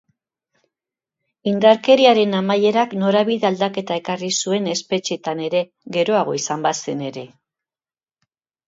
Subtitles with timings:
[1.51, 5.63] Indarkeriaren amaierak norabide aldaketa ekarri zuen espetxeetan ere,
[5.99, 7.31] geroago izan bazen ere.